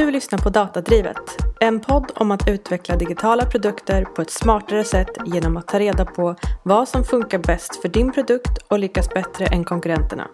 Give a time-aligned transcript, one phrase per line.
[0.00, 1.16] Du lyssnar på Datadrivet,
[1.60, 6.04] en podd om att utveckla digitala produkter på ett smartare sätt genom att ta reda
[6.04, 10.28] på vad som funkar bäst för din produkt och lyckas bättre än konkurrenterna.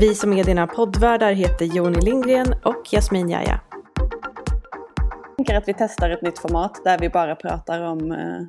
[0.00, 3.60] Vi som är dina poddvärdar heter Joni Lindgren och Jasmin Jaja.
[5.26, 8.40] Jag tänker att vi testar ett nytt format där vi bara pratar om eh,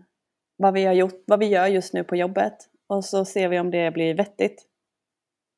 [0.57, 2.57] vad, vi har gjort, vad vi gör just nu på jobbet
[2.89, 4.65] och så ser vi om det blir vettigt.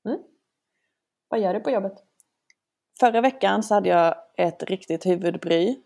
[0.07, 0.19] Mm.
[1.29, 2.08] Vad gör du på jobbet?
[2.99, 5.79] Förra veckan så hade jag ett riktigt huvudbry.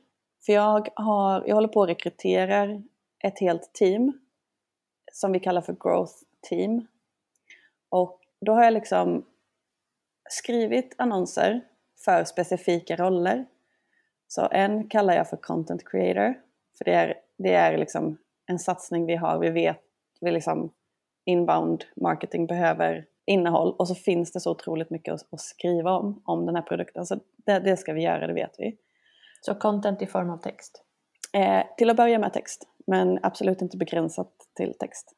[0.45, 2.81] För jag, har, jag håller på att rekrytera
[3.23, 4.13] ett helt team
[5.11, 6.13] som vi kallar för Growth
[6.49, 6.87] Team.
[7.89, 9.25] Och då har jag liksom
[10.29, 11.61] skrivit annonser
[12.05, 13.45] för specifika roller.
[14.27, 16.33] Så en kallar jag för Content Creator.
[16.77, 19.39] För det är, det är liksom en satsning vi har.
[19.39, 19.81] Vi vet,
[20.21, 20.73] vi liksom
[21.25, 26.21] inbound marketing behöver innehåll och så finns det så otroligt mycket att, att skriva om,
[26.25, 27.05] om den här produkten.
[27.05, 28.77] Så det, det, ska vi göra, det vet vi.
[29.41, 30.83] Så content i form av text?
[31.33, 35.15] Eh, till att börja med text, men absolut inte begränsat till text.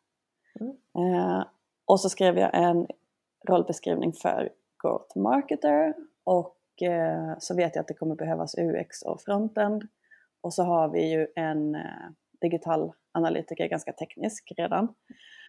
[0.59, 1.15] Mm.
[1.15, 1.43] Eh,
[1.85, 2.87] och så skrev jag en
[3.49, 4.49] rollbeskrivning för
[4.83, 9.83] Growth Marketer och eh, så vet jag att det kommer behövas UX och frontend.
[10.41, 11.81] Och så har vi ju en eh,
[12.41, 14.93] digital analytiker, ganska teknisk redan.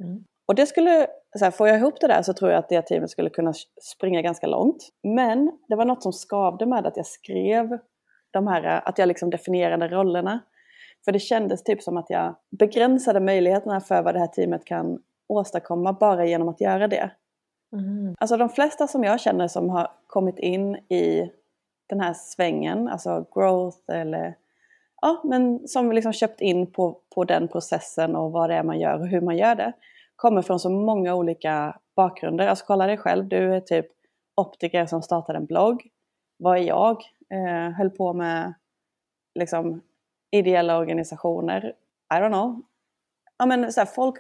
[0.01, 0.25] Mm.
[0.47, 1.07] Och det skulle,
[1.39, 3.53] så här, får jag ihop det där så tror jag att det teamet skulle kunna
[3.83, 4.89] springa ganska långt.
[5.03, 7.79] Men det var något som skavde med att jag skrev
[8.31, 10.41] de här, att jag liksom definierade rollerna.
[11.05, 15.03] För det kändes typ som att jag begränsade möjligheterna för vad det här teamet kan
[15.29, 17.11] åstadkomma bara genom att göra det.
[17.73, 18.15] Mm.
[18.19, 21.31] Alltså de flesta som jag känner som har kommit in i
[21.87, 24.35] den här svängen, alltså growth eller
[25.03, 28.81] ja, men som liksom köpt in på, på den processen och vad det är man
[28.81, 29.73] gör och hur man gör det
[30.17, 32.47] kommer från så många olika bakgrunder.
[32.47, 33.87] Alltså kolla dig själv, du är typ
[34.37, 35.89] optiker som startade en blogg.
[36.39, 37.03] Vad är jag?
[37.31, 38.55] Eh, höll på med
[39.35, 39.81] liksom
[40.31, 41.75] ideella organisationer.
[42.15, 42.63] I don't know.
[43.39, 44.17] Ja, men så här, folk,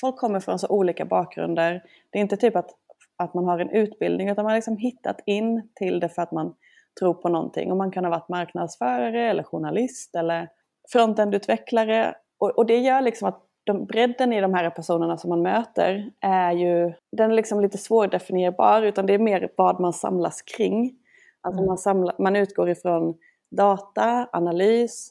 [0.00, 1.82] folk kommer från så olika bakgrunder.
[2.10, 2.70] Det är inte typ att,
[3.16, 6.32] att man har en utbildning utan man har liksom hittat in till det för att
[6.32, 6.54] man
[7.00, 7.70] tror på någonting.
[7.70, 10.48] Och man kan ha varit marknadsförare eller journalist eller
[10.92, 12.14] frontendutvecklare.
[12.38, 16.10] Och, och det gör liksom att de, bredden i de här personerna som man möter
[16.20, 20.96] är ju, den är liksom lite svårdefinierbar utan det är mer vad man samlas kring.
[21.40, 21.66] Alltså mm.
[21.66, 23.18] man, samlar, man utgår ifrån
[23.50, 25.10] data, analys,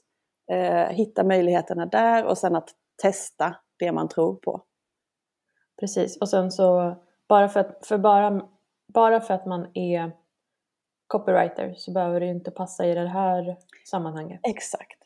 [0.51, 2.69] eh, hitta möjligheterna där och sen att
[3.01, 4.63] testa det man tror på.
[5.79, 6.95] Precis, och sen så
[7.27, 8.41] bara för att, för bara,
[8.93, 10.11] bara för att man är
[11.07, 13.57] copywriter så behöver det inte passa i det här
[13.91, 14.39] sammanhanget.
[14.43, 14.99] Exakt.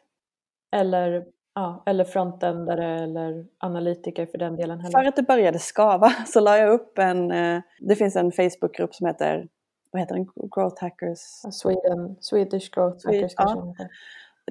[0.72, 1.26] Eller
[1.56, 4.80] Ja, eller frontendare eller analytiker för den delen.
[4.80, 5.00] Heller.
[5.00, 8.96] För att det började skava så la jag upp en, eh, det finns en Facebookgrupp
[8.96, 9.48] som heter,
[9.92, 11.20] vad heter den, Growth Hackers?
[11.52, 13.68] Sweden, Swedish Growth Hackers kanske ja.
[13.68, 13.88] heter.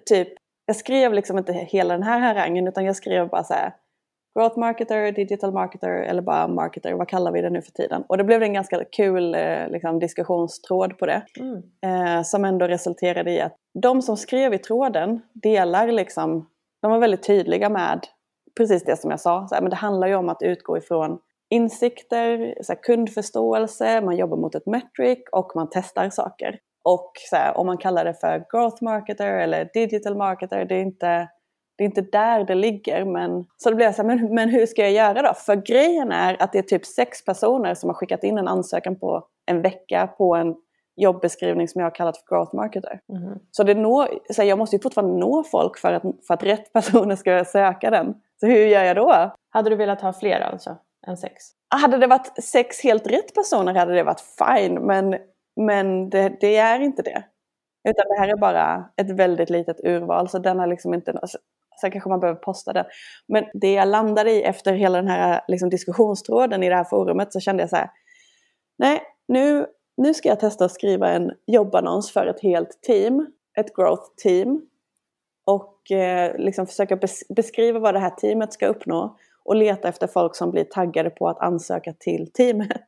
[0.06, 0.28] Typ,
[0.66, 3.74] jag skrev liksom inte hela den här harangen utan jag skrev bara så här,
[4.34, 8.04] Growth marketer, digital marketer eller bara marketer, vad kallar vi det nu för tiden?
[8.08, 11.22] Och det blev en ganska kul eh, liksom, diskussionstråd på det.
[11.40, 11.62] Mm.
[11.84, 16.46] Eh, som ändå resulterade i att de som skrev i tråden delar liksom
[16.82, 18.06] de var väldigt tydliga med
[18.56, 19.46] precis det som jag sa.
[19.48, 21.18] Så här, men det handlar ju om att utgå ifrån
[21.50, 26.58] insikter, så här, kundförståelse, man jobbar mot ett metric och man testar saker.
[26.84, 30.80] Och så här, om man kallar det för growth marketer eller digital marketer, det är
[30.82, 31.28] inte,
[31.76, 33.04] det är inte där det ligger.
[33.04, 35.34] Men, så då blev jag så här, men, men hur ska jag göra då?
[35.34, 38.98] För grejen är att det är typ sex personer som har skickat in en ansökan
[38.98, 40.54] på en vecka på en
[40.96, 43.00] jobbeskrivning som jag har kallat för growth marketer.
[43.08, 43.38] Mm.
[43.50, 46.72] Så, det når, så jag måste ju fortfarande nå folk för att, för att rätt
[46.72, 48.14] personer ska söka den.
[48.40, 49.34] Så hur gör jag då?
[49.50, 50.76] Hade du velat ha fler alltså,
[51.06, 51.34] än sex?
[51.68, 55.16] Hade det varit sex helt rätt personer hade det varit fine, men,
[55.60, 57.24] men det, det är inte det.
[57.88, 61.20] Utan det här är bara ett väldigt litet urval, så den har liksom inte...
[61.80, 62.84] Sen kanske man behöver posta den.
[63.28, 67.32] Men det jag landade i efter hela den här liksom, diskussionstråden i det här forumet
[67.32, 67.90] så kände jag så här,
[68.78, 69.66] nej, nu
[69.96, 73.26] nu ska jag testa att skriva en jobbannons för ett helt team,
[73.58, 74.66] ett growth team.
[75.46, 80.06] Och eh, liksom försöka bes beskriva vad det här teamet ska uppnå och leta efter
[80.06, 82.82] folk som blir taggade på att ansöka till teamet.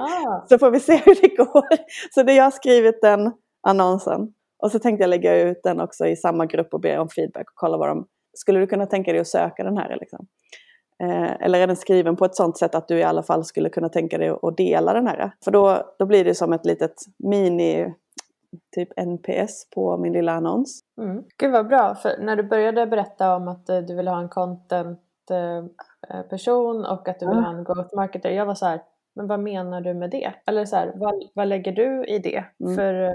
[0.00, 0.46] Ah.
[0.48, 1.66] så får vi se hur det går.
[2.14, 3.32] Så det jag har skrivit den
[3.62, 4.32] annonsen
[4.62, 7.50] och så tänkte jag lägga ut den också i samma grupp och be om feedback
[7.50, 8.06] och kolla vad de...
[8.34, 9.96] Skulle du kunna tänka dig att söka den här?
[10.00, 10.26] Liksom?
[11.00, 13.68] Eh, eller är den skriven på ett sånt sätt att du i alla fall skulle
[13.68, 15.32] kunna tänka dig att dela den här?
[15.44, 17.94] För då, då blir det som ett litet mini
[18.74, 20.80] typ NPS på min lilla annons.
[20.98, 21.24] Mm.
[21.36, 24.28] Gud vad bra, för när du började berätta om att eh, du ville ha en
[24.28, 25.00] content
[25.30, 28.30] eh, person och att du vill ha en growth marketer.
[28.30, 28.82] Jag var så här,
[29.14, 30.34] men vad menar du med det?
[30.46, 32.44] Eller så här, vad, vad lägger du i det?
[32.60, 32.76] Mm.
[32.76, 33.14] För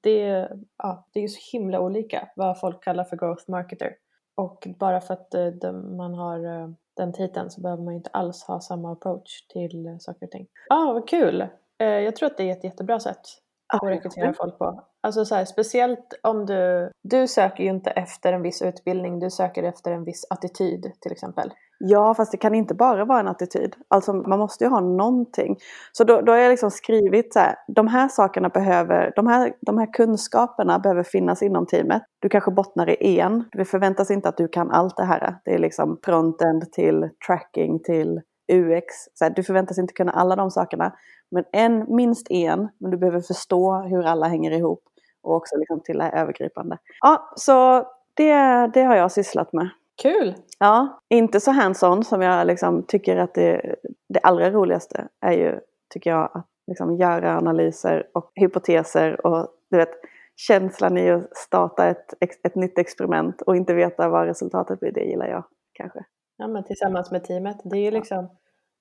[0.00, 0.48] det,
[0.78, 3.94] ja, det är ju så himla olika vad folk kallar för growth marketer.
[4.34, 8.60] Och bara för att eh, man har den titeln så behöver man inte alls ha
[8.60, 10.46] samma approach till saker och ting.
[10.68, 11.40] Ja, ah, vad kul!
[11.78, 13.20] Eh, jag tror att det är ett jättebra sätt
[13.68, 14.84] att rekrytera folk på.
[15.02, 19.30] Alltså så här, speciellt om du, du söker ju inte efter en viss utbildning, du
[19.30, 21.52] söker efter en viss attityd till exempel.
[21.78, 23.76] Ja, fast det kan inte bara vara en attityd.
[23.88, 25.56] Alltså man måste ju ha någonting.
[25.92, 29.52] Så då, då har jag liksom skrivit så här, de här sakerna behöver, de här,
[29.60, 32.02] de här kunskaperna behöver finnas inom teamet.
[32.18, 33.44] Du kanske bottnar i en.
[33.52, 35.36] Det förväntas inte att du kan allt det här.
[35.44, 38.20] Det är liksom frontend till tracking till
[38.52, 38.84] UX.
[39.14, 40.96] Så här, du förväntas inte kunna alla de sakerna.
[41.30, 44.82] Men en, minst en, men du behöver förstå hur alla hänger ihop.
[45.22, 46.78] Och också liksom till det här övergripande.
[47.00, 48.34] Ja, så det,
[48.74, 49.68] det har jag sysslat med.
[50.02, 50.34] Kul!
[50.58, 53.74] Ja, inte så hands-on som jag liksom tycker att det,
[54.08, 55.60] det allra roligaste är ju,
[55.92, 59.90] tycker jag, att liksom göra analyser och hypoteser och du vet,
[60.36, 65.04] känslan i att starta ett, ett nytt experiment och inte veta vad resultatet blir, det
[65.04, 66.04] gillar jag kanske.
[66.38, 67.56] Ja, men tillsammans med teamet.
[67.64, 68.28] Det är ju liksom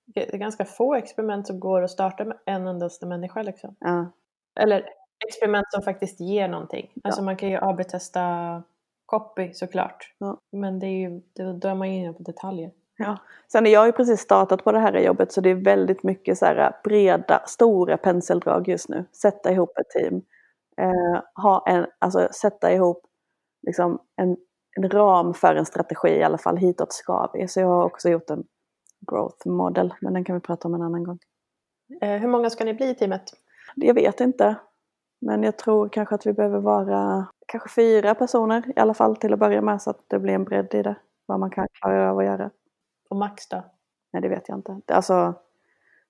[0.06, 3.42] det är ganska få experiment som går att starta med en endaste människa.
[3.42, 3.75] Liksom.
[3.80, 4.12] Ja.
[4.59, 4.89] Eller
[5.27, 6.92] experiment som faktiskt ger någonting.
[6.94, 7.01] Ja.
[7.04, 8.63] Alltså man kan ju AB-testa
[9.06, 10.13] copy såklart.
[10.18, 10.38] Ja.
[10.51, 11.21] Men det är ju,
[11.54, 12.71] då är man ju inne på detaljer.
[12.98, 13.18] Ja.
[13.51, 16.38] Sen har jag ju precis startat på det här jobbet så det är väldigt mycket
[16.38, 19.06] så här breda, stora penseldrag just nu.
[19.12, 20.21] Sätta ihop ett team.
[20.77, 23.06] Eh, ha en, alltså sätta ihop
[23.68, 24.38] liksom en,
[24.78, 26.58] en ram för en strategi i alla fall.
[26.58, 27.48] Hitåt ska vi.
[27.48, 28.44] Så jag har också gjort en
[29.12, 31.20] growth model, men den kan vi prata om en annan gång.
[32.02, 33.24] Eh, hur många ska ni bli i teamet?
[33.76, 34.56] Jag vet inte.
[35.22, 39.34] Men jag tror kanske att vi behöver vara kanske fyra personer i alla fall till
[39.34, 40.96] att börja med så att det blir en bredd i det.
[41.26, 42.50] Vad man kan klara av att göra.
[43.10, 43.64] Och max då?
[44.14, 44.80] Nej, det vet jag inte.
[44.88, 45.34] Alltså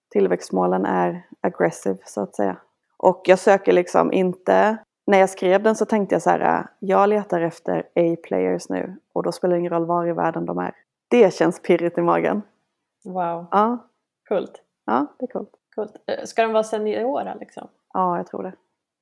[0.10, 2.58] tillväxtmålen är aggressive så att säga.
[2.98, 4.78] Och jag söker liksom inte...
[5.08, 9.24] När jag skrev den så tänkte jag så här, jag letar efter A-players nu och
[9.24, 10.72] då spelar det ingen roll var i världen de är.
[11.08, 12.42] Det känns pirrigt i magen.
[13.06, 13.46] Wow.
[13.52, 13.78] Ja.
[14.28, 14.62] Coolt.
[14.86, 15.52] Ja, det är coolt.
[15.76, 15.96] coolt.
[16.06, 17.68] Eh, ska de vara seniora liksom?
[17.94, 18.54] Ja, jag tror det.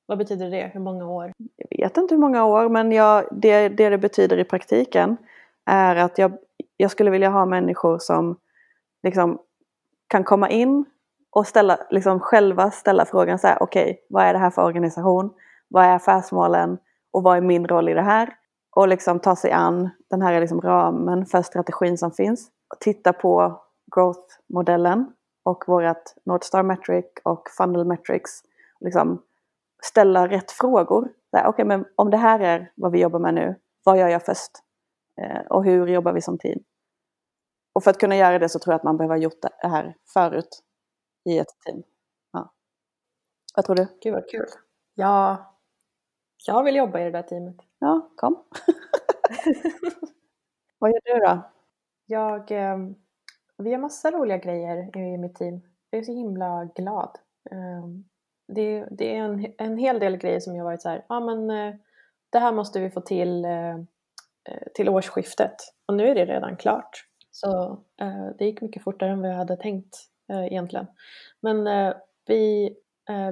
[0.06, 0.70] Vad betyder det?
[0.72, 1.32] Hur många år?
[1.58, 5.16] Jag vet inte hur många år, men jag, det, det det betyder i praktiken
[5.64, 6.32] är att jag,
[6.76, 8.36] jag skulle vilja ha människor som
[9.02, 9.38] liksom
[10.08, 10.84] kan komma in
[11.30, 14.62] och ställa, liksom själva ställa frågan så här, okej, okay, vad är det här för
[14.62, 15.30] organisation?
[15.68, 16.78] Vad är affärsmålen?
[17.12, 18.34] Och vad är min roll i det här?
[18.76, 22.48] Och liksom ta sig an den här liksom ramen för strategin som finns.
[22.74, 23.62] Och titta på
[23.96, 25.12] growth-modellen
[25.44, 28.42] och vårt Northstar Metric och Funnel Metrics.
[28.80, 29.22] Liksom
[29.82, 31.08] ställa rätt frågor.
[31.32, 33.54] Okej, okay, men om det här är vad vi jobbar med nu,
[33.84, 34.50] vad gör jag först?
[35.20, 36.58] Eh, och hur jobbar vi som team?
[37.74, 39.68] Och för att kunna göra det så tror jag att man behöver ha gjort det
[39.68, 40.62] här förut
[41.24, 41.82] i ett team.
[42.32, 42.52] Ja.
[43.56, 43.86] Vad tror du?
[44.02, 44.46] Gud vad kul.
[44.94, 45.36] Ja,
[46.46, 47.56] jag vill jobba i det där teamet.
[47.78, 48.42] Ja, kom.
[50.78, 51.50] vad gör du då?
[52.06, 52.78] Jag, eh,
[53.58, 55.60] vi har massa roliga grejer i mitt team.
[55.90, 57.18] Jag är så himla glad.
[57.50, 57.86] Eh,
[58.48, 61.20] det, det är en, en hel del grejer som jag varit så här, ja ah,
[61.20, 61.74] men eh,
[62.30, 63.74] det här måste vi få till eh,
[64.44, 65.54] eh, till årsskiftet
[65.86, 67.04] och nu är det redan klart.
[67.30, 67.78] Så
[68.38, 69.96] det gick mycket fortare än vad jag hade tänkt
[70.28, 70.86] egentligen.
[71.40, 71.94] Men
[72.26, 72.74] vi,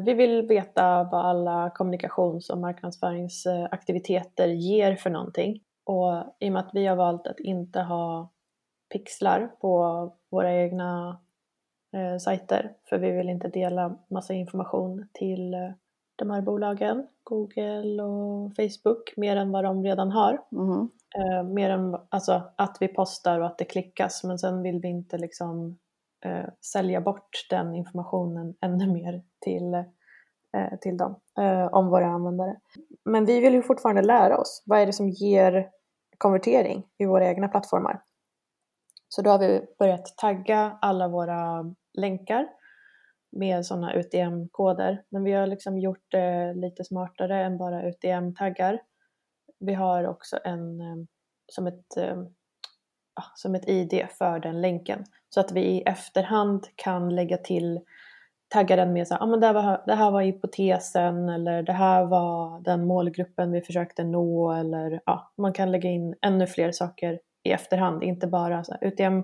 [0.04, 5.60] vi vill veta vad alla kommunikations och marknadsföringsaktiviteter ger för någonting.
[5.84, 8.32] Och i och med att vi har valt att inte ha
[8.92, 11.20] pixlar på våra egna
[11.96, 15.70] eh, sajter för vi vill inte dela massa information till eh,
[16.16, 20.42] de här bolagen, Google och Facebook, mer än vad de redan har.
[20.52, 20.90] Mm.
[21.16, 24.88] Eh, mer än alltså, att vi postar och att det klickas men sen vill vi
[24.88, 25.78] inte liksom
[26.24, 32.56] eh, sälja bort den informationen ännu mer till, eh, till dem eh, om våra användare.
[33.04, 34.62] Men vi vill ju fortfarande lära oss.
[34.66, 35.70] Vad är det som ger
[36.18, 38.02] konvertering i våra egna plattformar?
[39.08, 42.48] Så då har vi börjat tagga alla våra länkar
[43.36, 45.02] med sådana UTM-koder.
[45.08, 48.80] Men vi har liksom gjort det lite smartare än bara UTM-taggar.
[49.58, 50.96] Vi har också en eh,
[51.46, 52.16] som ett, eh,
[53.34, 55.04] som ett ID för den länken.
[55.28, 57.80] Så att vi i efterhand kan lägga till
[58.48, 61.62] tagga den med så här, ah, men det, här var, det här var hypotesen eller
[61.62, 66.46] det här var den målgruppen vi försökte nå eller ja, man kan lägga in ännu
[66.46, 69.22] fler saker i efterhand, inte bara så här, UTM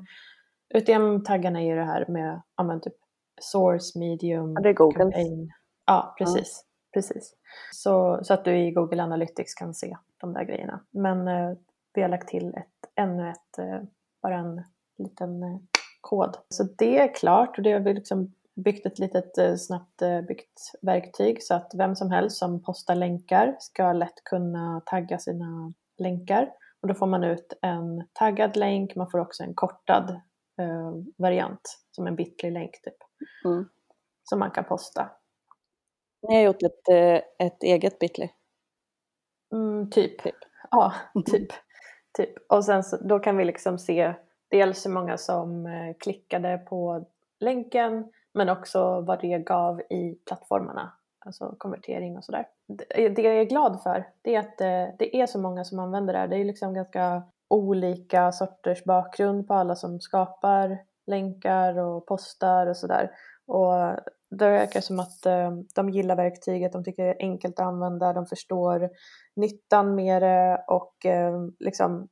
[0.75, 2.95] UTM-taggarna är ju det här med ja, men typ
[3.41, 4.99] source, medium, ja, det är Google.
[4.99, 5.53] Campaign.
[5.87, 6.65] Ja, precis.
[6.65, 6.91] Ja.
[6.95, 7.35] precis.
[7.73, 10.81] Så, så att du i Google Analytics kan se de där grejerna.
[10.91, 11.57] Men eh,
[11.95, 13.81] vi har lagt till ett, ännu ett, eh,
[14.23, 14.65] bara en
[14.99, 15.59] liten eh,
[16.01, 16.37] kod.
[16.49, 20.73] Så det är klart och det har vi liksom byggt ett litet eh, snabbt byggt
[20.83, 26.53] verktyg så att vem som helst som postar länkar ska lätt kunna tagga sina länkar.
[26.83, 30.11] Och då får man ut en taggad länk, man får också en kortad
[30.61, 32.97] eh, variant som en bitlig länk typ.
[33.45, 33.69] Mm.
[34.23, 35.11] Som man kan posta.
[36.29, 36.89] Ni har gjort ett,
[37.39, 38.29] ett eget bitly?
[39.53, 40.19] Mm, typ.
[40.23, 40.37] typ.
[40.71, 40.95] Ja,
[41.27, 41.53] typ
[42.17, 42.53] typ.
[42.53, 44.15] Och sen så, då kan vi liksom se
[44.51, 47.05] dels hur många som eh, klickade på
[47.41, 52.47] länken men också vad det gav i plattformarna, alltså konvertering och sådär.
[52.89, 55.79] Eh, det jag är glad för det är att eh, det är så många som
[55.79, 56.29] använder det här.
[56.29, 62.77] Det är liksom ganska olika sorters bakgrund på alla som skapar länkar och postar och
[62.77, 63.11] sådär.
[63.47, 63.75] Och
[64.31, 68.13] det verkar som att eh, de gillar verktyget, de tycker det är enkelt att använda,
[68.13, 68.91] de förstår
[69.37, 72.09] nyttan med det och eh, liksom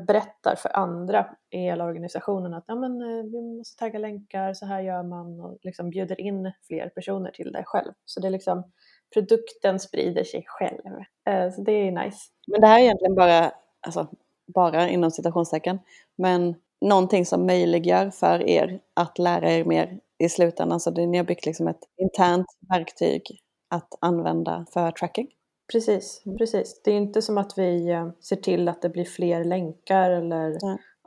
[0.00, 4.66] berättar för andra i hela organisationen att ja, men, eh, vi måste tagga länkar, så
[4.66, 7.92] här gör man och liksom bjuder in fler personer till det själv.
[8.04, 8.72] Så det är liksom
[9.14, 10.86] produkten sprider sig själv.
[11.28, 12.18] Eh, så det är nice.
[12.46, 13.52] Men det här är egentligen bara,
[13.86, 14.06] alltså
[14.54, 15.78] bara inom citationstecken,
[16.16, 20.80] men någonting som möjliggör för er att lära er mer i slutändan.
[20.80, 23.22] Så ni har byggt liksom ett internt verktyg
[23.70, 25.28] att använda för tracking.
[25.72, 26.80] Precis, precis.
[26.84, 30.58] Det är inte som att vi eh, ser till att det blir fler länkar eller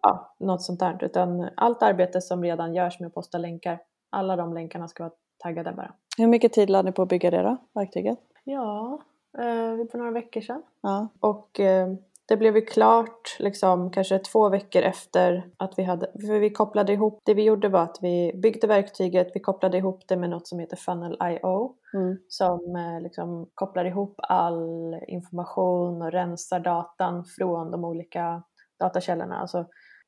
[0.01, 1.03] ja, något sånt där.
[1.03, 5.13] Utan allt arbete som redan görs med att posta länkar, alla de länkarna ska vara
[5.37, 5.93] taggade bara.
[6.17, 8.19] Hur mycket tid lade ni på att bygga det då, verktyget?
[8.43, 8.99] Ja,
[9.37, 10.63] eh, för några veckor sedan.
[10.81, 11.07] Ja.
[11.19, 11.93] Och eh,
[12.29, 16.93] det blev ju klart liksom kanske två veckor efter att vi hade, för vi kopplade
[16.93, 20.47] ihop, det vi gjorde var att vi byggde verktyget, vi kopplade ihop det med något
[20.47, 22.17] som heter Funnel.io mm.
[22.27, 28.43] som eh, liksom kopplar ihop all information och rensar datan från de olika
[28.79, 29.37] datakällorna.
[29.37, 29.65] Alltså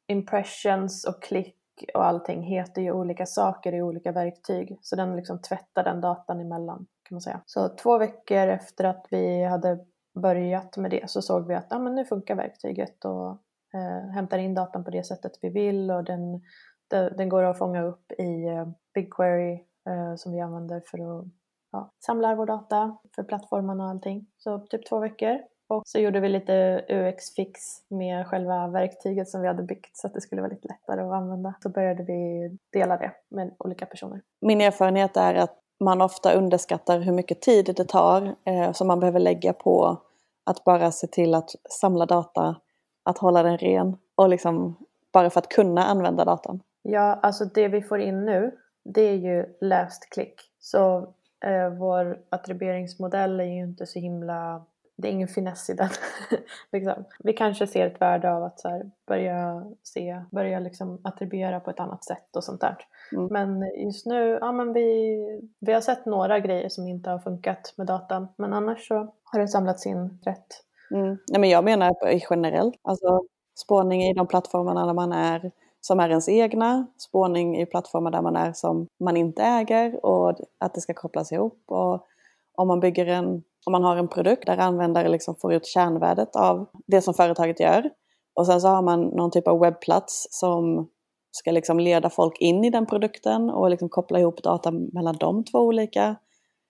[0.07, 1.57] impressions och klick
[1.93, 6.39] och allting heter ju olika saker i olika verktyg så den liksom tvättar den datan
[6.39, 7.41] emellan kan man säga.
[7.45, 9.79] Så två veckor efter att vi hade
[10.13, 13.29] börjat med det så såg vi att ah, men nu funkar verktyget och
[13.73, 16.41] eh, hämtar in datan på det sättet vi vill och den,
[16.87, 19.53] den, den går att fånga upp i eh, BigQuery
[19.89, 21.25] eh, som vi använder för att
[21.71, 24.27] ja, samla vår data för plattformarna och allting.
[24.37, 25.39] Så typ två veckor.
[25.67, 30.13] Och så gjorde vi lite UX-fix med själva verktyget som vi hade byggt så att
[30.13, 31.53] det skulle vara lite lättare att använda.
[31.63, 34.21] Så började vi dela det med olika personer.
[34.41, 38.99] Min erfarenhet är att man ofta underskattar hur mycket tid det tar eh, som man
[38.99, 39.97] behöver lägga på
[40.43, 42.55] att bara se till att samla data,
[43.03, 44.75] att hålla den ren och liksom
[45.13, 46.59] bara för att kunna använda datan.
[46.81, 48.51] Ja, alltså det vi får in nu
[48.83, 50.41] det är ju läst klick.
[50.59, 50.97] Så
[51.45, 54.65] eh, vår attribueringsmodell är ju inte så himla
[55.01, 55.89] det är ingen finess i den.
[56.71, 57.05] liksom.
[57.19, 61.69] Vi kanske ser ett värde av att så här, börja se, börja liksom attribuera på
[61.69, 62.77] ett annat sätt och sånt där.
[63.11, 63.27] Mm.
[63.31, 65.17] Men just nu, ja men vi,
[65.59, 68.27] vi har sett några grejer som inte har funkat med datan.
[68.35, 70.47] Men annars så har det samlats in rätt.
[70.91, 71.17] Mm.
[71.31, 71.95] Nej, men jag menar
[72.29, 73.21] generellt, alltså
[73.55, 78.21] spårning i de plattformarna där man är som är ens egna, spårning i plattformar där
[78.21, 81.63] man är som man inte äger och att det ska kopplas ihop.
[81.65, 82.07] Och
[82.55, 86.35] om man bygger en om man har en produkt där användare liksom får ut kärnvärdet
[86.35, 87.89] av det som företaget gör.
[88.35, 90.89] Och sen så har man någon typ av webbplats som
[91.31, 95.43] ska liksom leda folk in i den produkten och liksom koppla ihop data mellan de
[95.43, 96.15] två olika.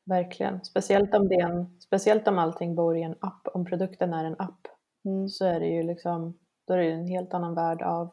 [0.05, 4.25] Verkligen, speciellt om, det en, speciellt om allting bor i en app, om produkten är
[4.25, 4.67] en app
[5.05, 5.29] mm.
[5.29, 8.11] så är det ju liksom, då är det en helt annan värld av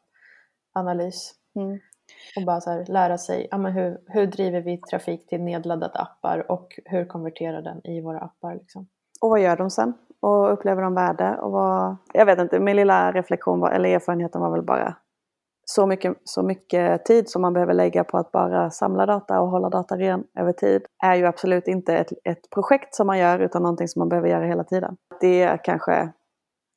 [0.75, 1.35] analys.
[1.54, 1.78] Mm.
[2.37, 5.99] Och bara så här, lära sig, ja, men hur, hur driver vi trafik till nedladdade
[5.99, 8.55] appar och hur konverterar den i våra appar?
[8.55, 8.88] Liksom.
[9.21, 9.95] Och vad gör de sen?
[10.21, 11.38] Och upplever de värde?
[11.41, 14.97] Och vad, jag vet inte, min lilla reflektion var, eller erfarenheten var väl bara
[15.71, 19.49] så mycket, så mycket tid som man behöver lägga på att bara samla data och
[19.49, 23.38] hålla data ren över tid är ju absolut inte ett, ett projekt som man gör
[23.38, 24.97] utan någonting som man behöver göra hela tiden.
[25.21, 26.12] Det kanske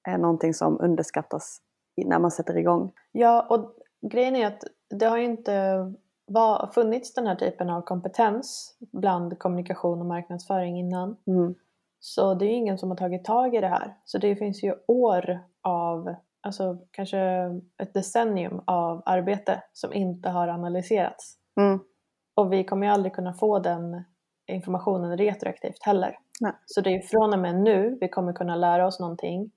[0.09, 1.59] är någonting som underskattas
[2.05, 2.91] när man sätter igång.
[3.11, 3.73] Ja, och
[4.11, 4.63] grejen är att
[4.95, 5.85] det har ju inte
[6.25, 11.17] var, funnits den här typen av kompetens bland kommunikation och marknadsföring innan.
[11.27, 11.55] Mm.
[11.99, 13.97] Så det är ju ingen som har tagit tag i det här.
[14.05, 17.19] Så det finns ju år av, alltså kanske
[17.81, 21.37] ett decennium av arbete som inte har analyserats.
[21.59, 21.79] Mm.
[22.35, 24.03] Och vi kommer ju aldrig kunna få den
[24.47, 26.17] informationen retroaktivt heller.
[26.41, 26.53] Nej.
[26.65, 29.51] Så det är från och med nu vi kommer kunna lära oss någonting.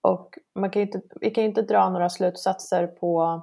[0.00, 3.42] Och man kan inte, vi kan ju inte dra några slutsatser på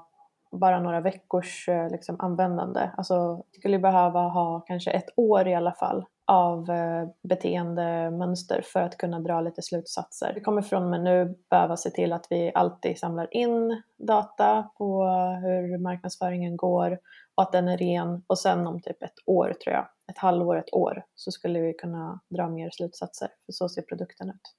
[0.52, 2.90] bara några veckors eh, liksom, användande.
[2.98, 8.98] Alltså, skulle behöva ha kanske ett år i alla fall av eh, beteendemönster för att
[8.98, 10.32] kunna dra lite slutsatser.
[10.36, 14.64] Vi kommer från och med nu behöva se till att vi alltid samlar in data
[14.78, 15.04] på
[15.44, 17.00] hur marknadsföringen går
[17.36, 20.58] och att den är ren och sen om typ ett år tror jag, ett halvår,
[20.58, 24.56] ett år så skulle vi kunna dra mer slutsatser för så ser produkten ut.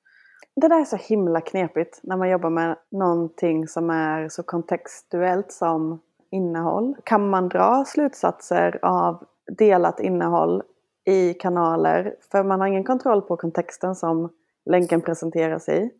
[0.56, 5.52] Det där är så himla knepigt när man jobbar med någonting som är så kontextuellt
[5.52, 6.96] som innehåll.
[7.04, 9.24] Kan man dra slutsatser av
[9.58, 10.62] delat innehåll
[11.04, 12.16] i kanaler?
[12.32, 14.28] För man har ingen kontroll på kontexten som
[14.64, 15.90] länken presenteras i.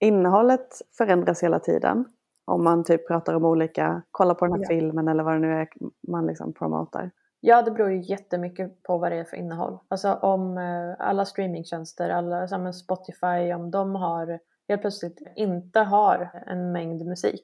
[0.00, 2.04] Innehållet förändras hela tiden.
[2.44, 4.68] Om man typ pratar om olika, kolla på den här ja.
[4.68, 5.68] filmen eller vad det nu är
[6.08, 7.10] man liksom promotar.
[7.40, 9.78] Ja, det beror ju jättemycket på vad det är för innehåll.
[9.88, 16.42] Alltså om eh, alla streamingtjänster, alla som Spotify, om de har helt plötsligt inte har
[16.46, 17.42] en mängd musik,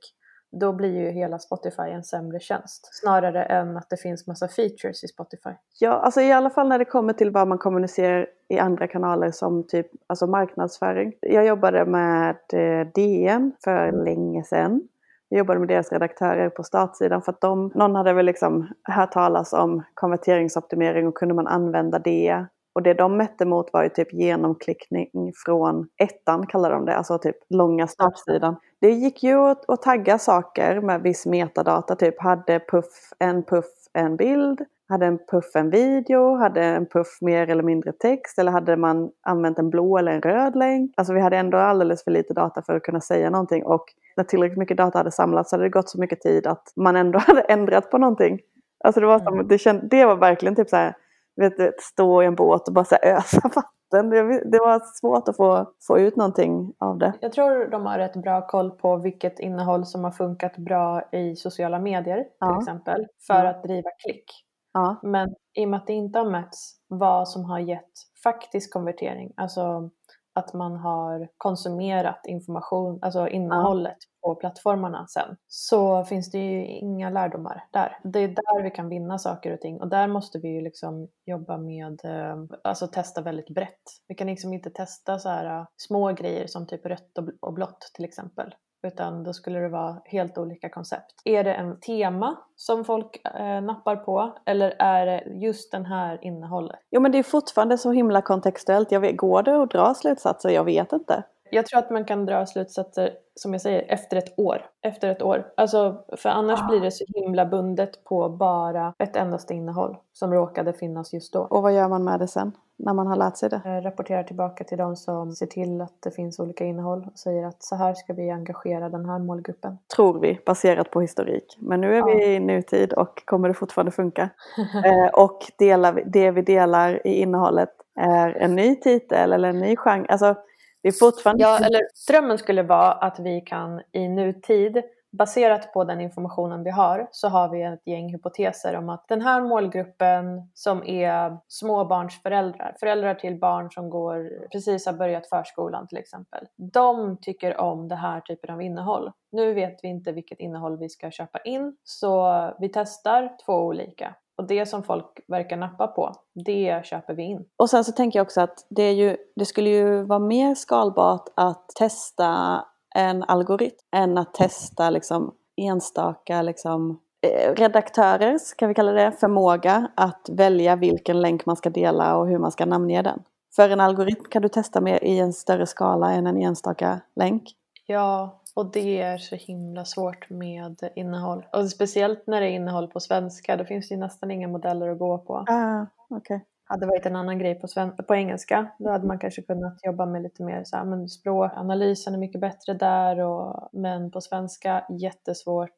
[0.61, 2.89] då blir ju hela Spotify en sämre tjänst.
[2.93, 5.51] Snarare än att det finns massa features i Spotify.
[5.81, 9.31] Ja, alltså i alla fall när det kommer till vad man kommunicerar i andra kanaler
[9.31, 11.13] som typ alltså marknadsföring.
[11.21, 14.89] Jag jobbade med eh, DN för länge sedan.
[15.35, 19.13] Jag jobbade med deras redaktörer på startsidan för att de, någon hade väl liksom hört
[19.13, 22.47] talas om konverteringsoptimering och kunde man använda det.
[22.75, 27.19] Och det de mätte mot var ju typ genomklickning från ettan kallar de det, alltså
[27.19, 28.57] typ långa startsidan.
[28.81, 33.71] Det gick ju att, att tagga saker med viss metadata, typ hade puff en puff
[33.93, 34.61] en bild,
[34.95, 39.11] hade en puff en video, hade en puff mer eller mindre text eller hade man
[39.23, 40.95] använt en blå eller en röd länk?
[40.97, 43.85] Alltså vi hade ändå alldeles för lite data för att kunna säga någonting och
[44.17, 46.97] när tillräckligt mycket data hade samlats så hade det gått så mycket tid att man
[46.97, 48.39] ändå hade ändrat på någonting.
[48.85, 49.49] Alltså det var, som, mm.
[49.49, 50.97] det, känd, det var verkligen typ så här,
[51.37, 54.11] vet du, stå i en båt och bara så ösa vatten.
[54.11, 57.13] Det, det, var svårt att få, få ut någonting av det.
[57.21, 61.37] Jag tror de har rätt bra koll på vilket innehåll som har funkat bra i
[61.37, 62.59] sociala medier till ja.
[62.59, 64.44] exempel för att driva klick.
[64.75, 65.01] Ja.
[65.03, 69.33] Men i och med att det inte har mätts vad som har gett faktisk konvertering,
[69.37, 69.91] alltså
[70.35, 74.29] att man har konsumerat information, alltså innehållet ja.
[74.29, 77.99] på plattformarna sen, så finns det ju inga lärdomar där.
[78.05, 81.09] Det är där vi kan vinna saker och ting och där måste vi ju liksom
[81.27, 83.83] jobba med, eh, alltså testa väldigt brett.
[84.09, 87.91] Vi kan liksom inte testa så här eh, små grejer som typ rött och blått
[87.95, 88.55] till exempel
[88.85, 91.15] utan då skulle det vara helt olika koncept.
[91.25, 96.19] Är det en tema som folk eh, nappar på eller är det just den här
[96.23, 96.79] innehållet?
[96.91, 98.93] Jo men det är fortfarande så himla kontextuellt.
[98.93, 100.51] Jag vet, går det att dra slutsatser?
[100.51, 101.23] Jag vet inte.
[101.51, 104.67] Jag tror att man kan dra slutsatser, som jag säger, efter ett år.
[104.83, 105.53] Efter ett år.
[105.57, 106.67] Alltså, för annars ah.
[106.67, 111.41] blir det så himla bundet på bara ett endaste innehåll som råkade finnas just då.
[111.41, 112.53] Och vad gör man med det sen?
[112.77, 113.61] När man har lärt sig det?
[113.65, 117.47] Jag rapporterar tillbaka till de som ser till att det finns olika innehåll och säger
[117.47, 119.79] att så här ska vi engagera den här målgruppen.
[119.97, 121.59] Tror vi, baserat på historik.
[121.61, 122.07] Men nu är ja.
[122.07, 124.31] vi i nutid och kommer det fortfarande funka.
[124.85, 129.77] eh, och delar, det vi delar i innehållet är en ny titel eller en ny
[129.77, 130.07] genre.
[130.09, 130.35] Alltså,
[130.83, 131.43] det är fortfarande...
[131.43, 134.83] Ja, eller drömmen skulle vara att vi kan i nutid
[135.19, 139.21] baserat på den informationen vi har så har vi ett gäng hypoteser om att den
[139.21, 145.99] här målgruppen som är småbarnsföräldrar, föräldrar till barn som går, precis har börjat förskolan till
[145.99, 149.13] exempel, de tycker om den här typen av innehåll.
[149.33, 154.15] Nu vet vi inte vilket innehåll vi ska köpa in så vi testar två olika.
[154.37, 156.13] Och det som folk verkar nappa på,
[156.45, 157.45] det köper vi in.
[157.57, 160.55] Och sen så tänker jag också att det, är ju, det skulle ju vara mer
[160.55, 168.75] skalbart att testa en algoritm än att testa liksom enstaka liksom, eh, redaktörers, kan vi
[168.75, 173.03] kalla det, förmåga att välja vilken länk man ska dela och hur man ska namnge
[173.03, 173.23] den.
[173.57, 177.43] För en algoritm kan du testa mer i en större skala än en enstaka länk.
[177.87, 181.47] Ja, och det är så himla svårt med innehåll.
[181.53, 184.89] Och speciellt när det är innehåll på svenska, då finns det ju nästan inga modeller
[184.89, 185.45] att gå på.
[185.49, 187.69] Ah, okay hade varit en annan grej på,
[188.09, 188.67] på engelska.
[188.79, 192.41] Då hade man kanske kunnat jobba med lite mer så här, men språkanalysen är mycket
[192.41, 195.71] bättre där och, men på svenska jättesvårt.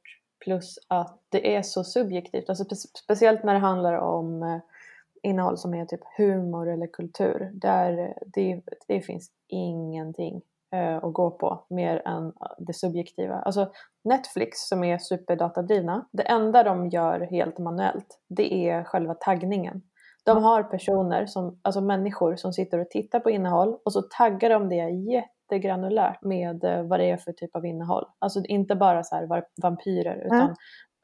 [0.45, 4.59] Plus att det är så subjektivt, alltså spe speciellt när det handlar om eh,
[5.23, 7.51] innehåll som är typ humor eller kultur.
[7.55, 13.35] Där det, det finns ingenting eh, att gå på mer än det subjektiva.
[13.35, 13.73] Alltså
[14.05, 19.83] Netflix som är superdatadrivna, det enda de gör helt manuellt det är själva taggningen.
[20.27, 24.51] De har personer, som, alltså människor som sitter och tittar på innehåll och så taggar
[24.51, 28.05] de det jättegranulärt med eh, vad det är för typ av innehåll.
[28.19, 30.55] Alltså inte bara så här vampyrer utan mm.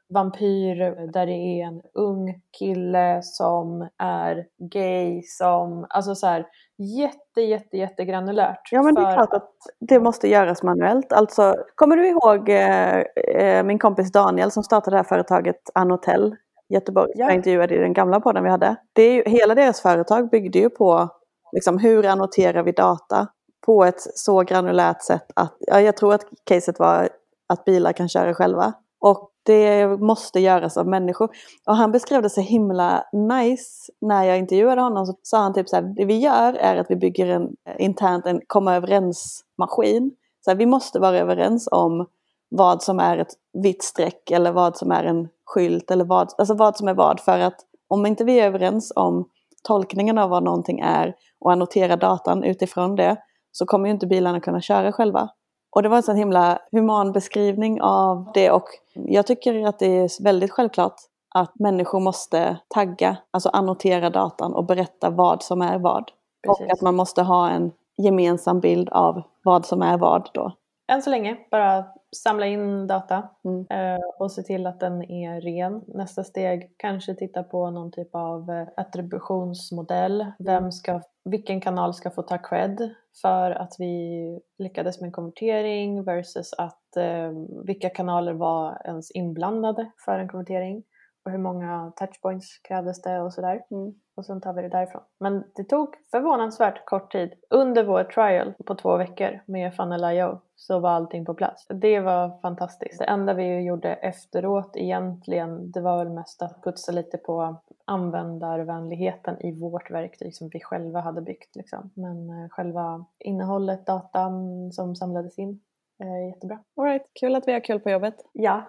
[0.09, 0.75] vampyr
[1.11, 6.45] där det är en ung kille som är gay som, alltså så här
[6.77, 8.69] jätte jätte jätte granulärt.
[8.71, 11.13] Ja men det är klart att det måste göras manuellt.
[11.13, 16.35] Alltså kommer du ihåg eh, eh min kompis Daniel som startade det här företaget Anotell
[16.73, 17.25] Göteborg, ja.
[17.25, 18.75] jag intervjuade i den gamla podden vi hade.
[18.93, 21.09] Det är ju, hela deras företag byggde ju på
[21.51, 23.27] liksom, hur annoterar vi data
[23.65, 27.09] på ett så granulärt sätt att, ja, jag tror att caset var
[27.47, 28.73] att bilar kan köra själva.
[28.99, 31.29] Och Det måste göras av människor.
[31.67, 33.91] Och han beskrev det så himla nice.
[34.01, 36.85] När jag intervjuade honom så sa han typ så här, det vi gör är att
[36.89, 40.11] vi bygger en internt en komma överens-maskin.
[40.45, 42.07] Så här, vi måste vara överens om
[42.55, 46.53] vad som är ett vitt streck eller vad som är en skylt eller vad, alltså
[46.53, 47.19] vad som är vad.
[47.19, 47.55] För att
[47.87, 49.29] om inte vi är överens om
[49.63, 53.17] tolkningen av vad någonting är och annoterar datan utifrån det
[53.51, 55.29] så kommer ju inte bilarna kunna köra själva.
[55.75, 59.97] Och det var en sån himla human beskrivning av det och jag tycker att det
[59.97, 60.95] är väldigt självklart
[61.35, 66.11] att människor måste tagga, alltså annotera datan och berätta vad som är vad.
[66.47, 66.65] Precis.
[66.65, 70.51] Och att man måste ha en gemensam bild av vad som är vad då.
[70.91, 73.65] Än så länge bara samla in data mm.
[73.69, 75.81] Eh, och se till att den är ren.
[75.87, 80.21] Nästa steg kanske titta på någon typ av eh, attributionsmodell.
[80.21, 80.33] Mm.
[80.39, 82.89] Vem ska, vilken kanal ska få ta cred
[83.21, 87.31] för att vi lyckades med en konvertering versus att eh,
[87.65, 90.83] vilka kanaler var ens inblandade för en konvertering
[91.25, 93.61] och hur många touchpoints krävdes det och sådär.
[93.71, 93.93] Mm.
[94.15, 95.01] Och sen tar vi det därifrån.
[95.19, 97.33] Men det tog förvånansvärt kort tid.
[97.49, 101.67] Under vår trial på två veckor med Funnel.io så var allting på plats.
[101.69, 102.99] Det var fantastiskt.
[102.99, 109.41] Det enda vi gjorde efteråt egentligen det var väl mest att putsa lite på användarvänligheten
[109.41, 111.55] i vårt verktyg som vi själva hade byggt.
[111.55, 111.91] Liksom.
[111.93, 115.59] Men eh, själva innehållet, datan som samlades in,
[115.99, 116.59] är jättebra.
[116.77, 118.15] Alright, kul att vi har kul på jobbet.
[118.33, 118.63] Ja,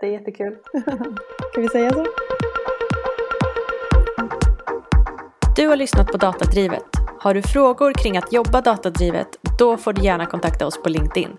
[0.00, 0.58] det är jättekul.
[1.54, 2.04] Kan vi säga så?
[5.56, 6.84] Du har lyssnat på Datadrivet.
[7.20, 11.30] Har du frågor kring att jobba datadrivet, då får du gärna kontakta oss på LinkedIn.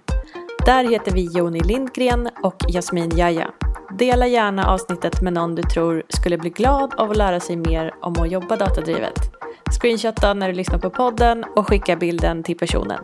[0.65, 3.51] Där heter vi Joni Lindgren och Jasmin Jaja.
[3.97, 7.93] Dela gärna avsnittet med någon du tror skulle bli glad av att lära sig mer
[8.01, 9.19] om att jobba datadrivet.
[9.81, 12.99] Screenshotta när du lyssnar på podden och skicka bilden till personen.